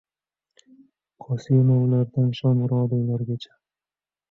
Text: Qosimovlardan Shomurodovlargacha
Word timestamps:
Qosimovlardan 1.23 2.33
Shomurodovlargacha 2.41 3.53